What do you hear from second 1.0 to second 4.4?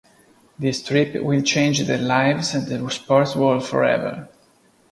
will change their lives and the sports world forever.